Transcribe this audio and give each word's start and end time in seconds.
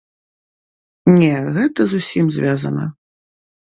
Не, 1.17 1.31
гэта 1.59 1.81
з 1.95 2.03
усім 2.03 2.25
звязана. 2.41 2.93